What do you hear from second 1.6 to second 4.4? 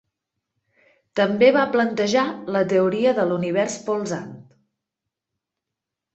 plantejar la Teoria de l'Univers Polsant.